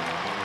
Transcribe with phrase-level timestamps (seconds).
[0.00, 0.39] Hola,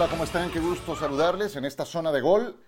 [0.00, 0.48] hola, ¿cómo están?
[0.52, 2.62] Qué gusto saludarles en esta zona de gol.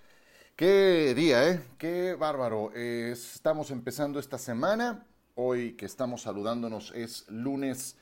[0.56, 1.60] Qué día, ¿eh?
[1.78, 2.72] Qué bárbaro.
[2.74, 5.06] Eh, estamos empezando esta semana.
[5.36, 7.96] Hoy que estamos saludándonos es lunes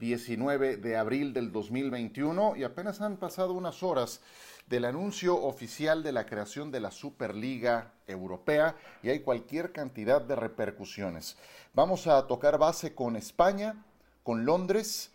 [0.00, 4.20] 19 de abril del 2021 y apenas han pasado unas horas
[4.66, 10.36] del anuncio oficial de la creación de la Superliga Europea y hay cualquier cantidad de
[10.36, 11.38] repercusiones.
[11.72, 13.82] Vamos a tocar base con España,
[14.22, 15.10] con Londres,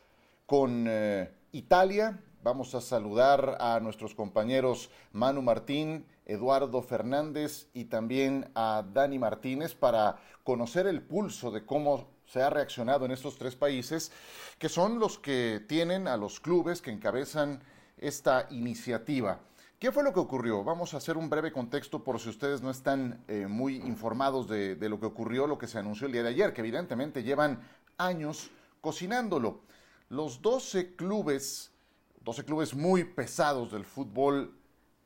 [0.47, 8.50] con eh, Italia Vamos a saludar a nuestros compañeros Manu Martín, Eduardo Fernández y también
[8.55, 13.58] a Dani Martínez para conocer el pulso de cómo se ha reaccionado en estos tres
[13.58, 14.13] países,
[14.58, 17.61] que son los que tienen a los clubes que encabezan
[17.97, 19.41] esta iniciativa.
[19.78, 20.63] ¿Qué fue lo que ocurrió?
[20.63, 24.75] Vamos a hacer un breve contexto por si ustedes no están eh, muy informados de,
[24.75, 27.59] de lo que ocurrió, lo que se anunció el día de ayer, que evidentemente llevan
[27.97, 29.59] años cocinándolo.
[30.08, 31.69] Los 12 clubes
[32.22, 34.53] 12 clubes muy pesados del fútbol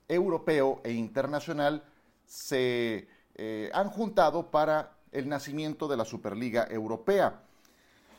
[0.07, 1.83] europeo e internacional
[2.25, 7.41] se eh, han juntado para el nacimiento de la Superliga Europea.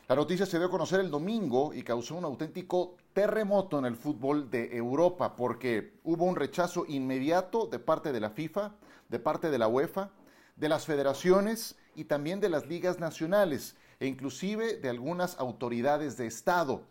[0.07, 3.95] La noticia se dio a conocer el domingo y causó un auténtico terremoto en el
[3.95, 8.75] fútbol de Europa porque hubo un rechazo inmediato de parte de la FIFA,
[9.09, 10.11] de parte de la UEFA,
[10.55, 16.27] de las federaciones y también de las ligas nacionales e inclusive de algunas autoridades de
[16.27, 16.83] Estado.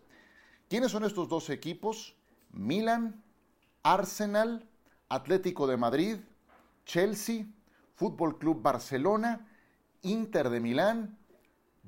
[0.69, 2.15] ¿Quiénes son estos dos equipos?
[2.51, 3.23] Milan,
[3.83, 4.67] Arsenal,
[5.09, 6.17] Atlético de Madrid,
[6.87, 7.47] Chelsea,
[7.95, 9.47] Fútbol Club Barcelona,
[10.03, 11.19] Inter de Milán,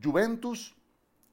[0.02, 0.74] Juventus,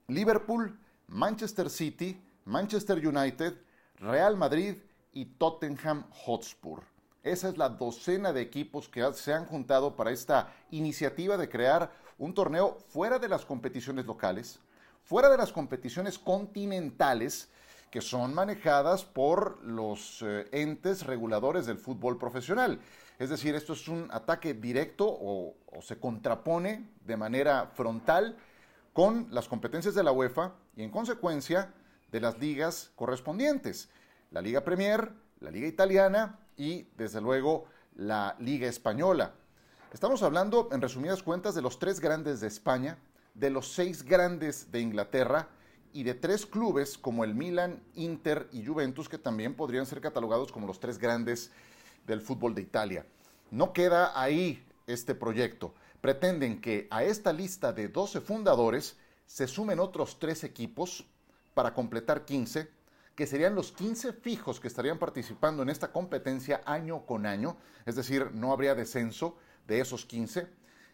[0.07, 3.53] Liverpool, Manchester City, Manchester United,
[3.97, 4.77] Real Madrid
[5.11, 6.83] y Tottenham Hotspur.
[7.23, 11.91] Esa es la docena de equipos que se han juntado para esta iniciativa de crear
[12.17, 14.59] un torneo fuera de las competiciones locales,
[15.03, 17.49] fuera de las competiciones continentales
[17.91, 22.79] que son manejadas por los eh, entes reguladores del fútbol profesional.
[23.19, 28.35] Es decir, esto es un ataque directo o, o se contrapone de manera frontal
[28.93, 31.71] con las competencias de la UEFA y en consecuencia
[32.11, 33.89] de las ligas correspondientes.
[34.31, 37.65] La Liga Premier, la Liga Italiana y desde luego
[37.95, 39.33] la Liga Española.
[39.93, 42.97] Estamos hablando, en resumidas cuentas, de los tres grandes de España,
[43.33, 45.49] de los seis grandes de Inglaterra
[45.91, 50.51] y de tres clubes como el Milan, Inter y Juventus que también podrían ser catalogados
[50.51, 51.51] como los tres grandes
[52.05, 53.05] del fútbol de Italia.
[53.51, 55.73] No queda ahí este proyecto.
[56.01, 61.05] Pretenden que a esta lista de 12 fundadores se sumen otros tres equipos
[61.53, 62.69] para completar 15,
[63.15, 67.95] que serían los 15 fijos que estarían participando en esta competencia año con año, es
[67.95, 70.47] decir, no habría descenso de esos 15,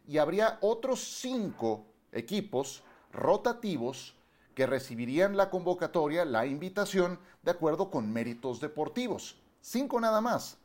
[0.08, 4.16] y habría otros 5 equipos rotativos
[4.56, 9.38] que recibirían la convocatoria, la invitación, de acuerdo con méritos deportivos.
[9.62, 10.58] Cinco nada más.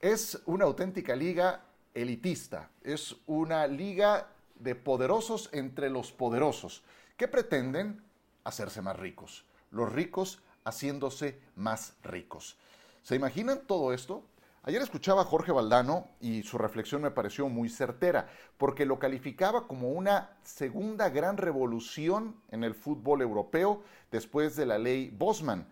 [0.00, 1.64] Es una auténtica liga
[1.94, 6.82] elitista, es una liga de poderosos entre los poderosos,
[7.16, 8.02] que pretenden
[8.44, 12.56] hacerse más ricos, los ricos haciéndose más ricos.
[13.02, 14.24] ¿Se imaginan todo esto?
[14.64, 18.28] Ayer escuchaba a Jorge Valdano y su reflexión me pareció muy certera,
[18.58, 24.78] porque lo calificaba como una segunda gran revolución en el fútbol europeo después de la
[24.78, 25.66] ley Bosman.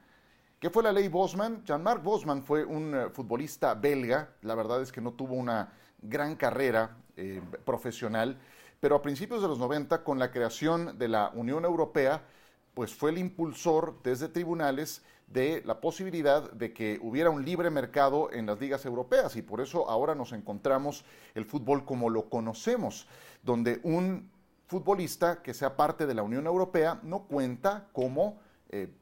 [0.58, 1.62] ¿Qué fue la ley Bosman?
[1.64, 5.72] Jean-Marc Bosman fue un eh, futbolista belga, la verdad es que no tuvo una
[6.02, 8.40] gran carrera eh, profesional,
[8.80, 12.24] pero a principios de los 90, con la creación de la Unión Europea,
[12.74, 18.30] pues fue el impulsor desde tribunales de la posibilidad de que hubiera un libre mercado
[18.32, 23.06] en las ligas europeas y por eso ahora nos encontramos el fútbol como lo conocemos,
[23.42, 24.28] donde un
[24.66, 28.38] futbolista que sea parte de la Unión Europea no cuenta como
[28.68, 28.92] eh,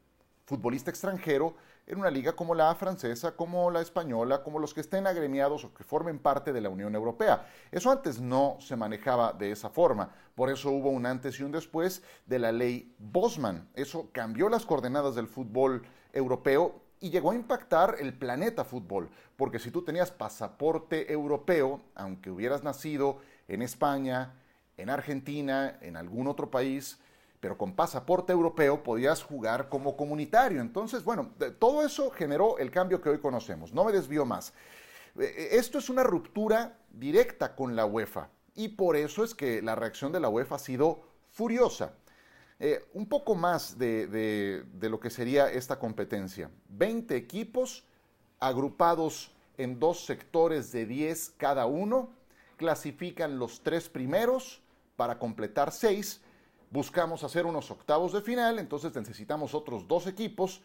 [0.45, 1.55] futbolista extranjero
[1.87, 5.73] en una liga como la francesa, como la española, como los que estén agremiados o
[5.73, 7.47] que formen parte de la Unión Europea.
[7.71, 11.51] Eso antes no se manejaba de esa forma, por eso hubo un antes y un
[11.51, 13.67] después de la ley Bosman.
[13.73, 15.81] Eso cambió las coordenadas del fútbol
[16.13, 22.29] europeo y llegó a impactar el planeta fútbol, porque si tú tenías pasaporte europeo, aunque
[22.29, 24.33] hubieras nacido en España,
[24.77, 26.99] en Argentina, en algún otro país,
[27.39, 30.61] pero con pasaporte europeo podías jugar como comunitario.
[30.61, 33.73] Entonces, bueno, todo eso generó el cambio que hoy conocemos.
[33.73, 34.53] No me desvío más.
[35.17, 39.75] Eh, esto es una ruptura directa con la UEFA y por eso es que la
[39.75, 41.01] reacción de la UEFA ha sido
[41.31, 41.93] furiosa.
[42.61, 46.51] Eh, un poco más de, de, lo que sería esta competencia.
[46.67, 47.85] 20 equipos
[48.39, 52.09] agrupados en dos sectores de 10 cada uno,
[52.57, 54.61] clasifican los tres primeros
[54.97, 56.21] para completar seis.
[56.69, 60.61] Buscamos hacer unos octavos de final, entonces necesitamos otros dos equipos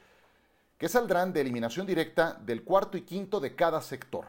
[0.79, 4.27] que saldrán de eliminación directa del cuarto y quinto de cada sector.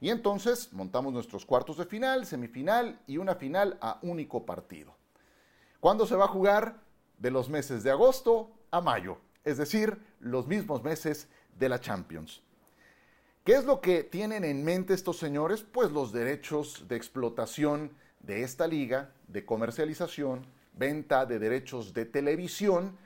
[0.00, 4.97] Y entonces montamos nuestros cuartos de final, semifinal y una final a único partido.
[5.80, 6.80] ¿Cuándo se va a jugar?
[7.18, 12.42] De los meses de agosto a mayo, es decir, los mismos meses de la Champions.
[13.44, 15.62] ¿Qué es lo que tienen en mente estos señores?
[15.62, 22.96] Pues los derechos de explotación de esta liga, de comercialización, venta de derechos de televisión,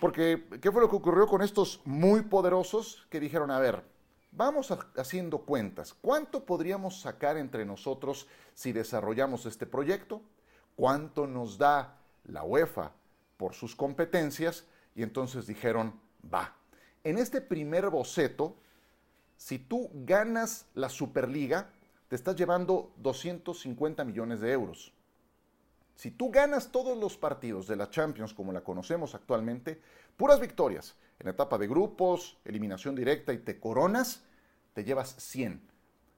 [0.00, 3.84] porque ¿qué fue lo que ocurrió con estos muy poderosos que dijeron, a ver,
[4.32, 10.20] vamos haciendo cuentas, ¿cuánto podríamos sacar entre nosotros si desarrollamos este proyecto?
[10.74, 12.92] ¿Cuánto nos da la UEFA
[13.36, 14.66] por sus competencias?
[14.94, 16.00] Y entonces dijeron,
[16.32, 16.54] va.
[17.04, 18.56] En este primer boceto,
[19.36, 21.70] si tú ganas la Superliga,
[22.08, 24.92] te estás llevando 250 millones de euros.
[25.94, 29.80] Si tú ganas todos los partidos de la Champions como la conocemos actualmente,
[30.16, 34.22] puras victorias, en etapa de grupos, eliminación directa y te coronas,
[34.74, 35.62] te llevas 100.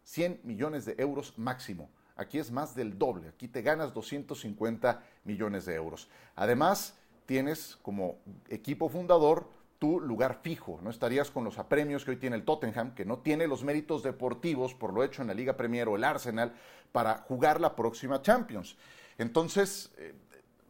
[0.02, 1.90] 100 millones de euros máximo.
[2.18, 3.28] Aquí es más del doble.
[3.28, 6.08] Aquí te ganas 250 millones de euros.
[6.36, 6.94] Además,
[7.26, 8.18] tienes como
[8.48, 9.48] equipo fundador
[9.78, 10.80] tu lugar fijo.
[10.82, 14.02] No estarías con los apremios que hoy tiene el Tottenham, que no tiene los méritos
[14.02, 16.52] deportivos por lo hecho en la Liga Premier o el Arsenal
[16.90, 18.76] para jugar la próxima Champions.
[19.16, 20.12] Entonces, eh,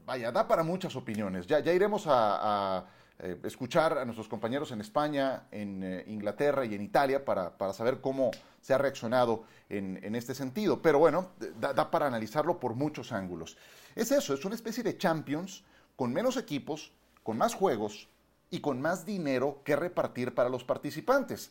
[0.04, 1.46] vaya, da para muchas opiniones.
[1.46, 2.84] Ya, ya iremos a,
[3.18, 8.00] eh, escuchar a nuestros compañeros en España, en eh, Inglaterra y en Italia para, saber
[8.00, 8.30] cómo
[8.60, 10.80] se ha reaccionado en, este sentido.
[10.82, 13.56] Pero bueno, da para analizarlo por muchos ángulos.
[13.94, 15.64] Es eso, es una especie de Champions
[15.96, 16.92] con menos equipos,
[17.22, 18.08] con más juegos,
[18.50, 21.50] y con más dinero que repartir para los participantes.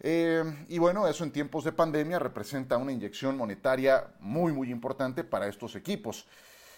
[0.00, 5.24] Eh, y bueno, eso en tiempos de pandemia representa una inyección monetaria muy, muy importante
[5.24, 6.26] para estos equipos.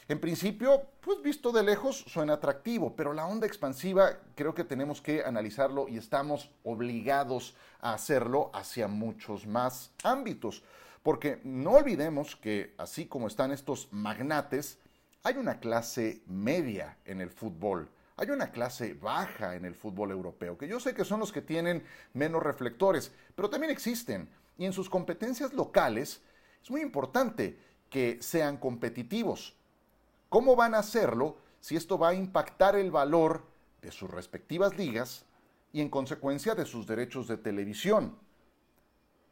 [0.08, 5.02] En principio, pues visto de lejos suena atractivo, pero la onda expansiva creo que tenemos
[5.02, 10.62] que analizarlo y estamos obligados a hacerlo hacia muchos más ámbitos.
[11.02, 14.78] Porque no olvidemos que así como están estos magnates,
[15.24, 20.56] hay una clase media en el fútbol hay una clase baja en el fútbol europeo,
[20.56, 24.28] que yo sé que son los que tienen menos reflectores, pero también existen.
[24.56, 26.22] Y en sus competencias locales
[26.62, 27.58] es muy importante
[27.90, 29.54] que sean competitivos.
[30.28, 33.44] ¿Cómo van a hacerlo si esto va a impactar el valor
[33.82, 35.24] de sus respectivas ligas
[35.72, 38.16] y en consecuencia de sus derechos de televisión?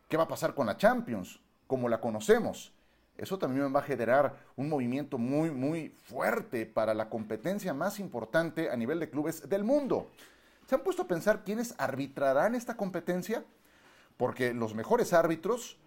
[0.08, 2.72] ¿Qué va a pasar con la Champions, como la conocemos?
[3.16, 8.70] Eso también va a generar un movimiento muy, muy fuerte para la competencia más importante
[8.70, 10.10] a nivel de clubes del mundo.
[10.66, 13.44] ¿Se han puesto a pensar quiénes arbitrarán esta competencia?
[14.16, 15.78] Porque los mejores árbitros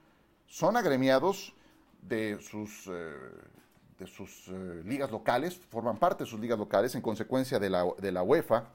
[0.46, 1.54] son agremiados
[2.02, 3.14] de sus, eh,
[3.98, 7.86] de sus eh, ligas locales, forman parte de sus ligas locales en consecuencia de la,
[8.00, 8.66] de la UEFA.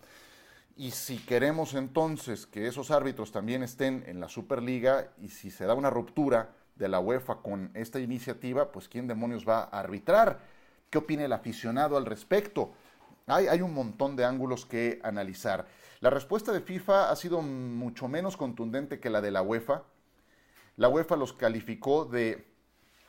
[0.76, 5.66] Y si queremos entonces que esos árbitros también estén en la Superliga y si se
[5.66, 10.40] da una ruptura, de la UEFA con esta iniciativa, pues ¿quién demonios va a arbitrar?
[10.90, 12.72] ¿Qué opina el aficionado al respecto?
[13.26, 15.66] Hay, hay, un montón de ángulos que analizar.
[16.00, 19.84] La respuesta de FIFA ha sido mucho menos contundente que la de la UEFA.
[20.76, 22.48] La UEFA los calificó de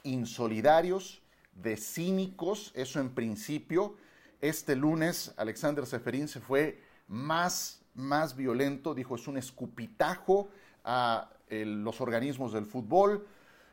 [0.04, 1.23] insolidarios,
[1.56, 3.96] de cínicos, eso en principio.
[4.42, 10.50] Este lunes Alexander Seferín se fue más, más violento, dijo es un escupitajo
[10.84, 13.28] a los organismos del fútbol,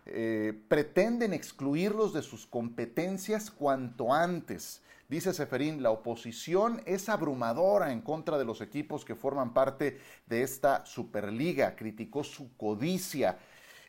[0.07, 4.83] eh, pretenden excluirlos de sus competencias cuanto antes.
[5.09, 10.43] Dice Seferín, la oposición es abrumadora en contra de los equipos que forman parte de
[10.43, 11.75] esta Superliga.
[11.75, 13.37] Criticó su codicia.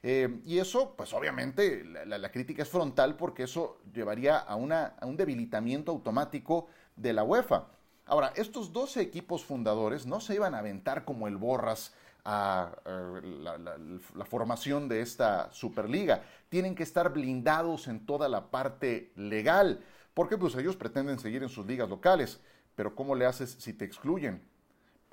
[0.04, 5.06] Eh, y eso, pues obviamente, la, crítica es frontal porque eso llevaría a, una, a
[5.06, 7.68] un debilitamiento automático de la UEFA.
[8.06, 11.94] Ahora, estos 12 equipos fundadores no se iban a aventar como el Borras
[12.26, 16.24] a, la, formación de esta Superliga.
[16.50, 21.50] Tienen que estar blindados en toda la parte legal, porque pues ellos pretenden seguir en
[21.50, 22.40] sus ligas locales,
[22.76, 24.42] pero ¿cómo le haces si te excluyen?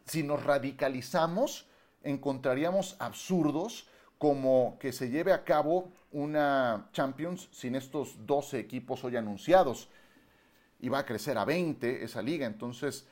[0.07, 1.67] Si nos radicalizamos,
[2.03, 9.17] encontraríamos absurdos como que se lleve a cabo una Champions sin estos 12 equipos hoy
[9.17, 9.89] anunciados.
[10.81, 13.07] Y va a crecer a 20 esa liga, entonces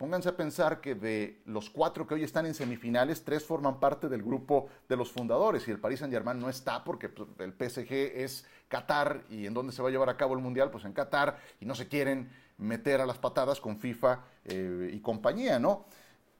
[0.00, 4.08] Pónganse a pensar que de los cuatro que hoy están en semifinales, tres forman parte
[4.08, 7.52] del grupo de los fundadores y el Paris Saint Germain no está porque pues, el
[7.52, 10.86] PSG es Qatar y en dónde se va a llevar a cabo el Mundial, pues
[10.86, 15.58] en Qatar y no se quieren meter a las patadas con FIFA eh, y compañía,
[15.58, 15.84] ¿no?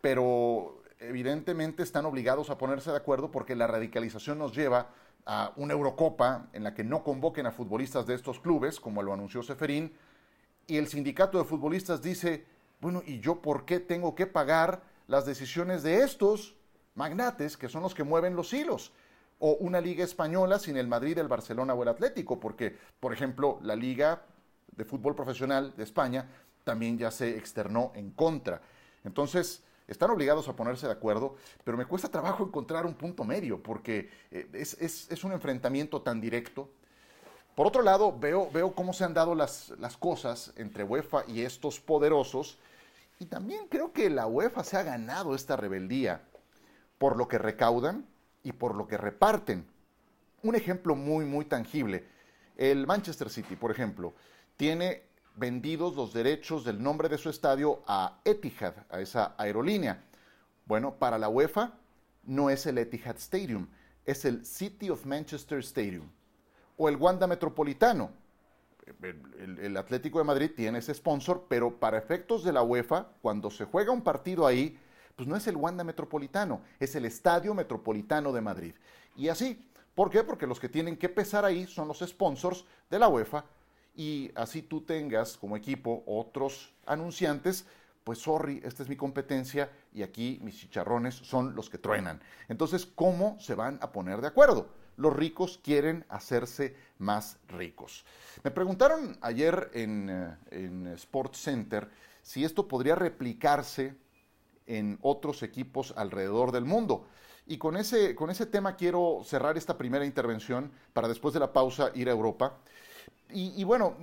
[0.00, 4.90] Pero evidentemente están obligados a ponerse de acuerdo porque la radicalización nos lleva
[5.26, 9.12] a una Eurocopa en la que no convoquen a futbolistas de estos clubes, como lo
[9.12, 9.92] anunció Seferín,
[10.66, 12.46] y el sindicato de futbolistas dice,
[12.80, 16.54] bueno, ¿y yo por qué tengo que pagar las decisiones de estos
[16.94, 18.92] magnates que son los que mueven los hilos?
[19.38, 23.58] O una liga española sin el Madrid, el Barcelona o el Atlético, porque, por ejemplo,
[23.62, 24.22] la liga
[24.76, 26.28] de fútbol profesional de España
[26.62, 28.60] también ya se externó en contra.
[29.02, 33.60] Entonces, están obligados a ponerse de acuerdo, pero me cuesta trabajo encontrar un punto medio,
[33.60, 36.70] porque eh, es, un enfrentamiento tan directo.
[37.56, 41.42] Por otro lado, veo, veo cómo se han dado las, las cosas entre UEFA y
[41.42, 42.58] estos poderosos,
[43.18, 46.22] y también creo que la UEFA se ha ganado esta rebeldía
[46.96, 48.06] por lo que recaudan
[48.44, 49.66] y por lo que reparten.
[50.42, 52.06] Un ejemplo muy, muy tangible.
[52.56, 54.14] El Manchester City, por ejemplo,
[54.56, 55.09] tiene
[55.40, 60.04] vendidos los derechos del nombre de su estadio a Etihad, a esa aerolínea.
[60.66, 61.72] Bueno, para la UEFA
[62.24, 63.66] no es el Etihad Stadium,
[64.04, 66.06] es el City of Manchester Stadium
[66.76, 68.10] o el Wanda Metropolitano,
[69.02, 73.64] el, Atlético de Madrid tiene ese sponsor, pero para efectos de la UEFA, cuando se
[73.64, 74.78] juega un partido ahí,
[75.16, 78.74] pues no es el Wanda Metropolitano, es el Estadio Metropolitano de Madrid.
[79.16, 80.24] Y así, ¿por qué?
[80.24, 83.44] Porque los que tienen que pesar ahí son los sponsors de la UEFA
[83.94, 87.66] y así tú tengas como equipo otros anunciantes,
[88.04, 92.20] pues sorry, esta es mi competencia y aquí mis chicharrones son los que truenan.
[92.48, 94.80] Entonces, ¿cómo se van a poner de acuerdo?
[95.00, 98.04] los ricos quieren hacerse más ricos.
[98.44, 101.88] Me preguntaron ayer en, eh, en Sports Center
[102.22, 103.94] si esto podría replicarse
[104.66, 107.06] en otros equipos alrededor del mundo.
[107.46, 111.52] Y con ese, con ese tema quiero cerrar esta primera intervención para después de la
[111.52, 112.58] pausa ir a Europa.
[113.32, 113.96] Y, bueno,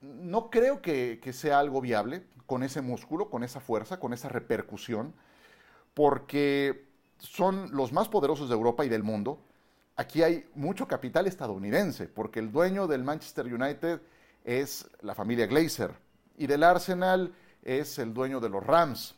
[0.00, 5.14] no creo que, sea algo viable con ese músculo, con esa fuerza, con esa repercusión,
[5.94, 6.86] porque
[7.18, 9.40] son los más poderosos de Europa y del mundo
[10.00, 14.00] aquí hay mucho capital estadounidense, porque el dueño del Manchester United
[14.44, 15.92] es la familia Glazer
[16.38, 19.14] y del Arsenal es el dueño de los Rams.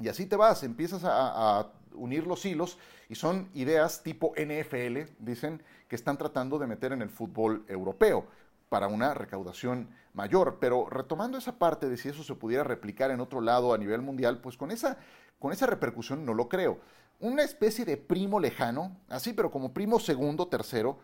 [0.00, 5.60] Y así te vas, empiezas a, unir los hilos y son ideas tipo NFL, dicen,
[5.88, 8.26] que están tratando de meter en el fútbol europeo
[8.68, 10.58] para una recaudación mayor.
[10.60, 14.02] Pero retomando esa parte de si eso se pudiera replicar en otro lado a nivel
[14.02, 14.98] mundial, pues con esa,
[15.38, 16.80] con esa repercusión no lo creo
[17.20, 20.98] una especie de primo lejano, así pero como primo segundo, tercero,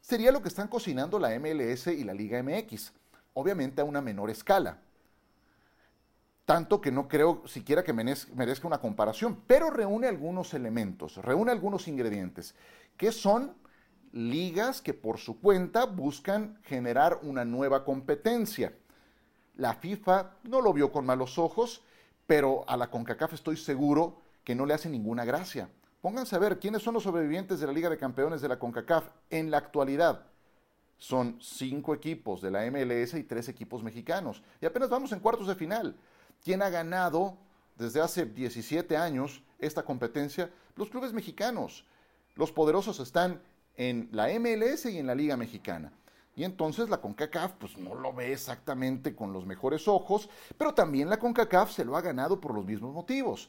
[0.00, 2.92] sería lo que están cocinando la MLS y la Liga MX,
[3.34, 4.78] obviamente a una menor escala.
[6.44, 11.88] Tanto que no creo siquiera que merezca una comparación, pero reúne algunos elementos, reúne algunos
[11.88, 12.54] ingredientes,
[12.96, 13.54] que son
[14.12, 18.74] ligas que por su cuenta buscan generar una nueva competencia.
[19.56, 21.82] La FIFA no lo vio con malos ojos,
[22.26, 25.68] pero a la CONCACAF estoy seguro que no le hace ninguna gracia.
[26.00, 29.08] Pónganse a ver quiénes son los sobrevivientes de la Liga de Campeones de la CONCACAF
[29.30, 30.26] en la actualidad.
[30.96, 34.42] Son cinco equipos de la MLS y tres equipos mexicanos.
[34.60, 35.96] Y apenas vamos en cuartos de final.
[36.44, 37.36] ¿Quién ha ganado
[37.76, 40.50] desde hace 17 años esta competencia?
[40.76, 41.84] Los clubes mexicanos.
[42.36, 43.42] Los poderosos están
[43.78, 45.90] en la MLS y en la Liga Mexicana.
[46.36, 51.08] Y entonces la CONCACAF pues no lo ve exactamente con los mejores ojos, pero también
[51.08, 53.48] la CONCACAF se lo ha ganado por los mismos motivos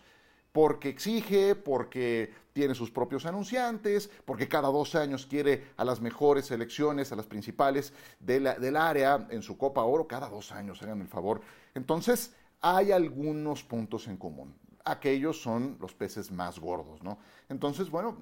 [0.51, 6.48] porque exige, porque tiene sus propios anunciantes, porque cada dos años quiere a las mejores
[6.48, 11.07] selecciones, a las principales del área en su Copa Oro, cada dos años, hagan el
[11.07, 11.41] favor.
[11.75, 14.55] Entonces, hay algunos puntos en común.
[14.83, 17.19] Aquellos son los peces más gordos, ¿no?
[17.48, 18.17] Entonces, bueno,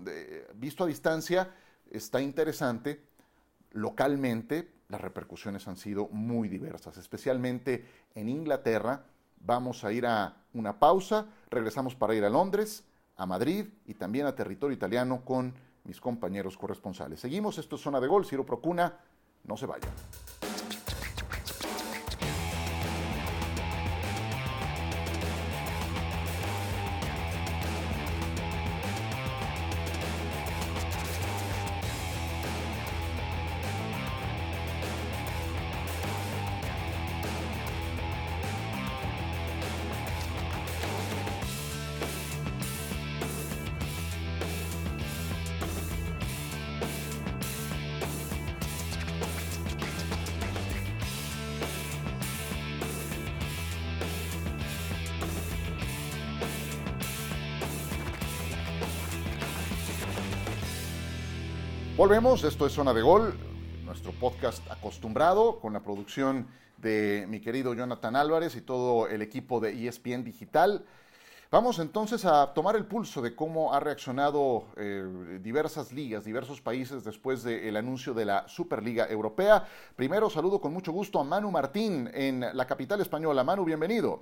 [0.56, 1.50] visto a distancia,
[1.92, 3.02] está interesante.
[3.72, 9.04] Localmente, las repercusiones han sido muy diversas, especialmente en Inglaterra,
[9.40, 12.84] Vamos a ir a una pausa, regresamos para ir a Londres,
[13.16, 15.54] a Madrid y también a territorio italiano con
[15.84, 17.20] mis compañeros corresponsales.
[17.20, 18.98] Seguimos, esto es Zona de Gol, Ciro Procuna,
[19.44, 19.92] no se vayan.
[62.08, 63.34] Volvemos, esto es Zona de Gol,
[63.84, 66.48] nuestro podcast acostumbrado con la producción
[66.78, 70.86] de mi querido Jonathan Álvarez y todo el equipo de ESPN Digital.
[71.52, 77.04] Vamos entonces a tomar el pulso de cómo ha reaccionado eh, diversas ligas, diversos países
[77.04, 79.68] después del anuncio de la Superliga Europea.
[79.98, 83.44] Primero saludo con mucho gusto a Manu Martín en la capital española.
[83.44, 84.22] Manu, bienvenido.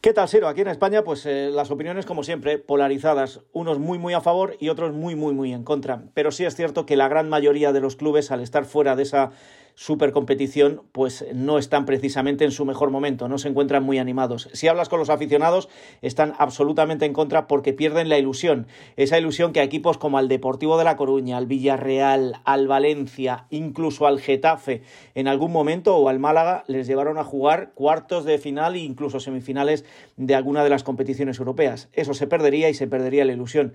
[0.00, 0.46] ¿Qué tal, Siro?
[0.46, 3.40] Aquí en España, pues eh, las opiniones, como siempre, polarizadas.
[3.52, 6.04] Unos muy, muy a favor y otros muy, muy, muy en contra.
[6.14, 9.02] Pero sí es cierto que la gran mayoría de los clubes, al estar fuera de
[9.02, 9.32] esa
[9.76, 14.48] supercompetición, pues no están precisamente en su mejor momento, no se encuentran muy animados.
[14.54, 15.68] Si hablas con los aficionados,
[16.00, 18.66] están absolutamente en contra porque pierden la ilusión,
[18.96, 23.44] esa ilusión que a equipos como al Deportivo de La Coruña, al Villarreal, al Valencia,
[23.50, 24.80] incluso al Getafe,
[25.14, 29.20] en algún momento o al Málaga les llevaron a jugar cuartos de final e incluso
[29.20, 29.84] semifinales
[30.16, 31.90] de alguna de las competiciones europeas.
[31.92, 33.74] Eso se perdería y se perdería la ilusión.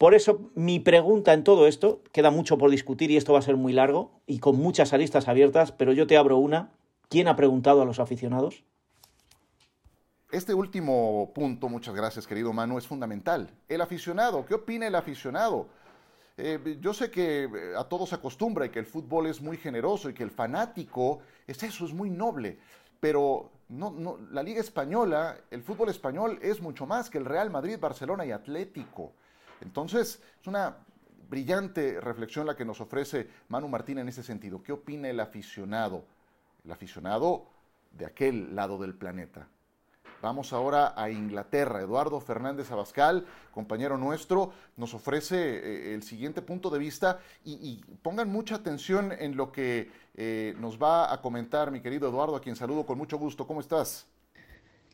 [0.00, 3.42] Por eso mi pregunta en todo esto, queda mucho por discutir y esto va a
[3.42, 6.70] ser muy largo y con muchas aristas abiertas, pero yo te abro una.
[7.10, 8.64] ¿Quién ha preguntado a los aficionados?
[10.32, 13.50] Este último punto, muchas gracias querido Manu, es fundamental.
[13.68, 15.66] El aficionado, ¿qué opina el aficionado?
[16.38, 20.08] Eh, yo sé que eh, a todos acostumbra y que el fútbol es muy generoso
[20.08, 22.58] y que el fanático es eso, es muy noble,
[23.00, 27.50] pero no, no, la Liga Española, el fútbol español es mucho más que el Real
[27.50, 29.12] Madrid, Barcelona y Atlético.
[29.60, 30.76] Entonces, es una
[31.28, 34.62] brillante reflexión la que nos ofrece Manu Martín en ese sentido.
[34.62, 36.04] ¿Qué opina el aficionado?
[36.64, 37.46] El aficionado
[37.92, 39.48] de aquel lado del planeta.
[40.22, 41.80] Vamos ahora a Inglaterra.
[41.80, 48.30] Eduardo Fernández Abascal, compañero nuestro, nos ofrece eh, el siguiente punto de vista y, pongan
[48.30, 52.54] mucha atención en lo que eh, nos va a comentar mi querido Eduardo, a quien
[52.54, 53.46] saludo con mucho gusto.
[53.46, 54.06] ¿Cómo estás?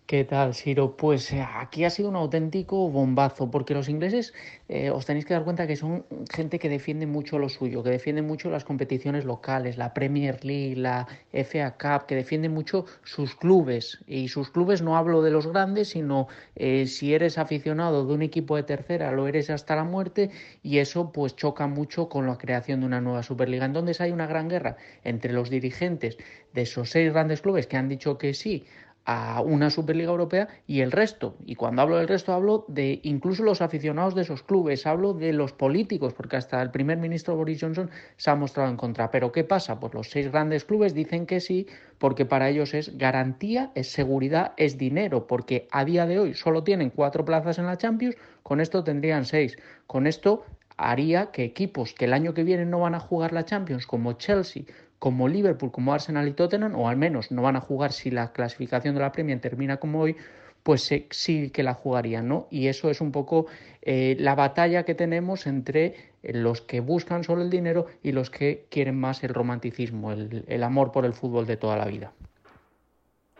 [0.06, 0.96] ¿Qué tal, Siro?
[0.96, 4.34] Pues eh, aquí ha sido un auténtico bombazo, porque los ingleses
[4.68, 7.90] eh, os tenéis que dar cuenta que son gente que defiende mucho lo suyo, que
[7.90, 13.34] defiende mucho las competiciones locales, la Premier League, la FA Cup, que defiende mucho sus
[13.34, 13.98] clubes.
[14.06, 18.22] Y sus clubes no hablo de los grandes, sino eh, si eres aficionado de un
[18.22, 20.30] equipo de tercera, lo eres hasta la muerte,
[20.62, 23.64] y eso pues choca mucho con la creación de una nueva Superliga.
[23.64, 26.16] Entonces hay una gran guerra entre los dirigentes
[26.54, 28.66] de esos seis grandes clubes que han dicho que sí
[29.06, 31.36] a una Superliga Europea y el resto.
[31.46, 35.32] Y cuando hablo del resto hablo de incluso los aficionados de esos clubes, hablo de
[35.32, 39.10] los políticos, porque hasta el primer ministro Boris Johnson se ha mostrado en contra.
[39.12, 39.78] Pero ¿qué pasa?
[39.78, 44.52] Pues los seis grandes clubes dicen que sí, porque para ellos es garantía, es seguridad,
[44.56, 48.60] es dinero, porque a día de hoy solo tienen cuatro plazas en la Champions, con
[48.60, 49.56] esto tendrían seis.
[49.86, 50.44] Con esto
[50.76, 54.14] haría que equipos que el año que viene no van a jugar la Champions, como
[54.14, 54.64] Chelsea,
[54.98, 58.32] como Liverpool, como Arsenal y Tottenham, o al menos no van a jugar si la
[58.32, 60.16] clasificación de la Premier termina como hoy,
[60.62, 62.48] pues sí que la jugarían, ¿no?
[62.50, 63.46] Y eso es un poco
[63.82, 68.66] eh, la batalla que tenemos entre los que buscan solo el dinero y los que
[68.68, 72.12] quieren más el romanticismo, el amor por el fútbol de toda la vida.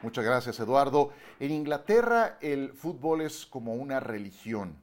[0.02, 1.10] Muchas gracias, Eduardo.
[1.40, 4.76] En Inglaterra el fútbol es como una religión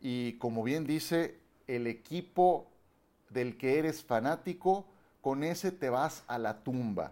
[0.00, 2.66] y como bien dice, el equipo
[3.30, 4.86] del que eres fanático
[5.26, 7.10] con ese te vas a la tumba.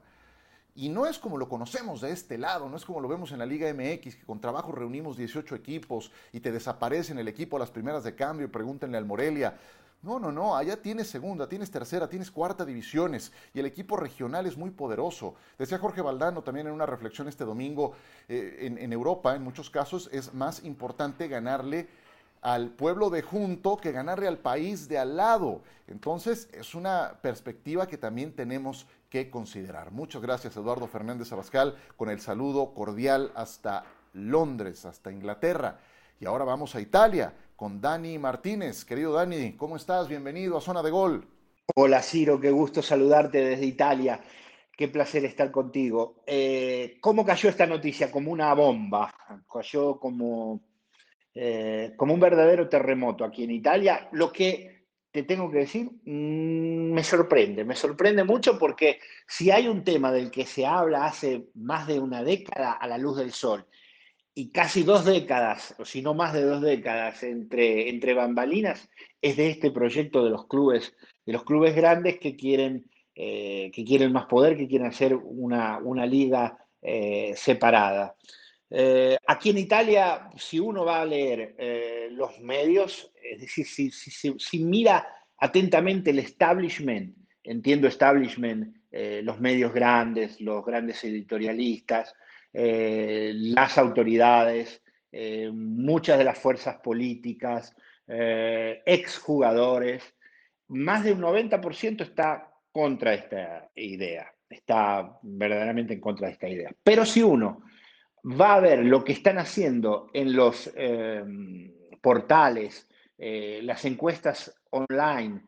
[0.77, 3.41] Y no es como lo conocemos de este lado, no es como lo vemos en
[3.41, 7.59] la Liga MX, que con trabajo reunimos 18 equipos y te desaparecen el equipo a
[7.59, 9.59] las primeras de cambio, pregúntenle al Morelia.
[10.01, 14.47] No, no, no, allá tienes segunda, tienes tercera, tienes cuarta divisiones y el equipo regional
[14.47, 15.35] es muy poderoso.
[15.59, 17.95] Decía Jorge Valdano también en una reflexión este domingo,
[18.29, 21.89] eh, en Europa en muchos casos es más importante ganarle
[22.45, 25.63] al pueblo de junto que ganarle al país de al lado.
[25.89, 29.91] Entonces, es una perspectiva que también tenemos que considerar.
[29.91, 35.81] Muchas gracias, Eduardo Fernández Abascal, con el saludo cordial hasta Londres, hasta Inglaterra.
[36.21, 38.85] Y ahora vamos a Italia con Dani Martínez.
[38.85, 40.07] Querido Dani, ¿cómo estás?
[40.07, 41.27] Bienvenido a Zona de Gol.
[41.75, 44.21] Hola Ciro, qué gusto saludarte desde Italia.
[44.77, 46.17] Qué placer estar contigo.
[46.27, 48.13] Eh, ¿Cómo cayó esta noticia?
[48.13, 49.15] Como una bomba.
[49.51, 50.61] Cayó como
[51.35, 54.75] eh, como un verdadero terremoto aquí en Italia, lo que
[55.11, 60.11] te tengo que decir mm, me sorprende, me sorprende mucho porque si hay un tema
[60.11, 63.67] del que se habla hace más de una década a la luz del sol
[64.35, 68.91] y casi dos décadas, o si no más de dos décadas entre, entre bambalinas,
[69.23, 70.95] es de este proyecto de los clubes,
[71.25, 75.79] de los clubes grandes que quieren, eh, que quieren más poder, que quieren hacer una,
[76.07, 78.17] liga eh, separada.
[78.77, 84.59] Eh, aquí en Italia, si uno va a leer eh, los medios, es decir, si,
[84.59, 85.07] mira
[85.39, 92.15] atentamente el establishment, entiendo establishment, eh, los medios grandes, los grandes editorialistas,
[92.53, 94.81] las autoridades,
[95.53, 97.75] muchas de las fuerzas políticas,
[98.07, 100.15] exjugadores,
[100.69, 106.71] más de un 90% está contra esta idea, está verdaderamente en contra de esta idea.
[106.85, 107.65] Pero si uno
[108.25, 115.43] va a ver lo que están haciendo en los em, portales, eh, las encuestas online,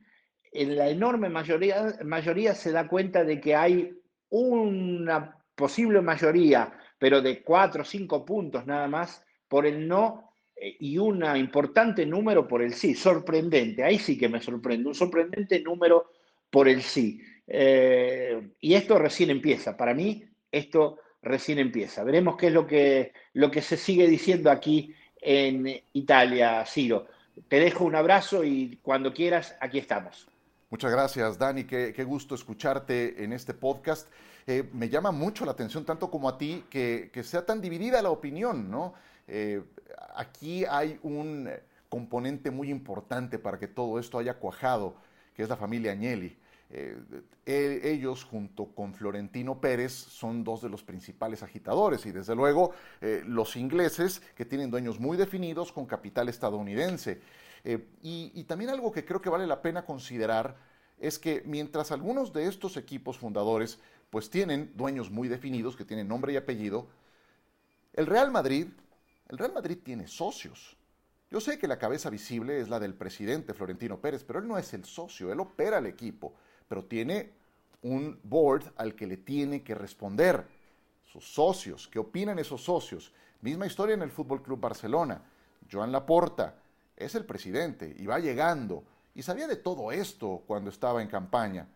[0.53, 3.93] en la enorme mayoría, mayoría se da cuenta de que hay
[4.31, 10.77] una posible mayoría, pero de cuatro o cinco puntos nada más, por el no eh,
[10.81, 12.95] y un importante número por el sí.
[12.95, 16.11] Sorprendente, ahí sí que me sorprende, un sorprendente número
[16.51, 17.21] por el sí.
[17.47, 22.05] Eh, y esto recién empieza, para mí esto recién empieza.
[22.05, 27.07] Veremos qué es lo que, lo que se sigue diciendo aquí en Italia, Ciro.
[27.49, 30.29] Te dejo un abrazo y cuando quieras, aquí estamos.
[30.71, 31.65] Muchas gracias, Dani.
[31.65, 34.09] Qué, gusto escucharte en este podcast.
[34.47, 38.11] Eh, me llama mucho la atención, tanto como a ti, que, sea tan dividida la
[38.11, 38.95] opinión, ¿no?
[39.29, 39.63] Eh,
[40.15, 41.51] aquí hay un
[41.89, 44.97] componente muy importante para que todo esto haya cuajado,
[45.35, 46.37] que es la familia Agnelli.
[46.71, 52.73] Eh, ellos, junto con Florentino Pérez, son dos de los principales agitadores y desde luego
[53.01, 57.21] los ingleses, que tienen dueños muy definidos con capital estadounidense.
[57.65, 60.57] y, y también algo que creo que vale la pena considerar
[60.99, 63.79] es que mientras algunos de estos equipos fundadores
[64.11, 66.89] pues tienen dueños muy definidos que tienen nombre y apellido,
[67.93, 68.69] el Real Madrid,
[69.29, 70.77] el Real Madrid tiene socios.
[71.31, 74.59] Yo sé que la cabeza visible es la del presidente Florentino Pérez, pero él no
[74.59, 76.35] es el socio, él opera el equipo,
[76.69, 77.31] pero tiene
[77.83, 80.47] un board al que le tiene que responder.
[81.05, 83.13] Sus socios, ¿qué opinan esos socios?
[83.41, 85.23] Misma historia en el Fútbol Club Barcelona.
[85.71, 86.57] Joan Laporta
[86.97, 91.67] es el presidente y va llegando y sabía de todo esto cuando estaba en campaña,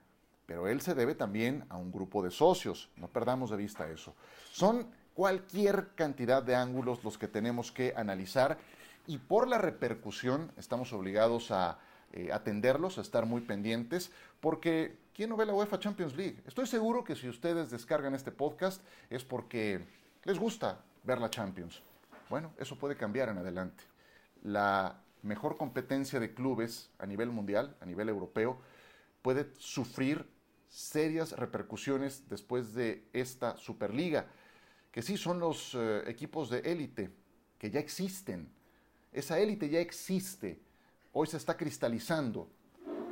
[0.47, 4.15] pero él se debe también a un grupo de socios, no perdamos de vista eso.
[4.53, 8.59] Son cualquier cantidad de ángulos los que tenemos que analizar
[9.07, 11.79] y por la repercusión estamos obligados a
[12.13, 16.43] eh, atenderlos, a estar muy pendientes, porque ¿quién no ve la UEFA Champions League?
[16.47, 19.81] Estoy seguro que si ustedes descargan este podcast es porque
[20.25, 21.83] les gusta ver la Champions.
[22.29, 23.85] Bueno, eso puede cambiar en adelante.
[24.43, 28.61] La mejor competencia de clubes a nivel mundial, a nivel europeo,
[29.23, 30.27] puede sufrir
[30.69, 34.27] serias repercusiones después de esta Superliga,
[34.93, 37.11] que sí son los eh, equipos de élite,
[37.59, 38.49] que ya existen.
[39.13, 40.61] Esa élite ya existe,
[41.13, 42.49] hoy se está cristalizando,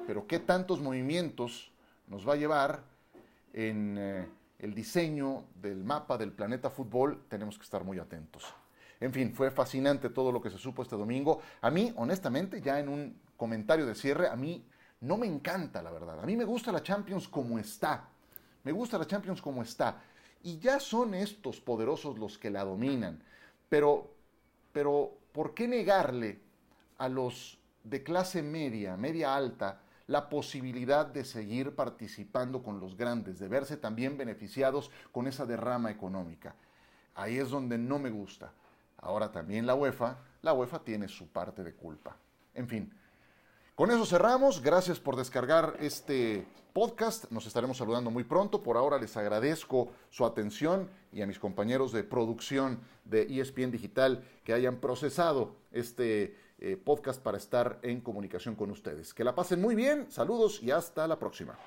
[0.06, 1.72] pero qué tantos movimientos
[2.06, 2.82] nos va a llevar
[3.52, 8.44] en eh, el diseño del mapa del planeta fútbol, tenemos que estar muy atentos.
[9.00, 11.40] En fin, fue fascinante todo lo que se supo este domingo.
[11.60, 14.64] A mí, honestamente, ya en un comentario de cierre, a mí
[15.00, 16.20] no me encanta, la verdad.
[16.20, 18.08] A mí me gusta la Champions como está.
[18.64, 20.02] Me gusta la Champions como está.
[20.42, 23.22] Y ya son estos poderosos los que la dominan.
[23.68, 24.12] Pero,
[24.72, 26.40] pero, ¿por qué negarle
[26.98, 27.58] a los
[27.88, 33.76] de clase media, media alta, la posibilidad de seguir participando con los grandes, de verse
[33.76, 36.54] también beneficiados con esa derrama económica?
[37.14, 38.52] Ahí es donde no me gusta.
[38.98, 42.16] Ahora también la UEFA, la UEFA tiene su parte de culpa.
[42.54, 42.92] En fin,
[43.74, 44.60] con eso cerramos.
[44.60, 47.30] Gracias por descargar este podcast.
[47.30, 48.60] Nos estaremos saludando muy pronto.
[48.60, 54.24] Por ahora les agradezco su atención y a mis compañeros de producción de ESPN Digital
[54.42, 59.14] que hayan procesado este eh, podcast para estar en comunicación con ustedes.
[59.14, 60.10] Que la pasen muy bien.
[60.10, 61.58] Saludos y hasta la próxima.